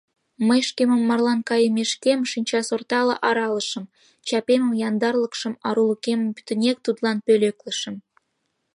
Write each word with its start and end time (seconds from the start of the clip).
Мый 0.47 0.61
шкемым 0.69 1.01
марлан 1.09 1.39
кайымешкем 1.49 2.19
шинчасортала 2.31 3.15
аралышым, 3.27 3.85
чапемым, 4.27 4.71
яндарлыкшым, 4.87 5.53
арулыкемым 5.67 6.29
пӱтынек 6.35 6.77
тудлан 6.85 7.17
пӧлеклышым... 7.25 7.95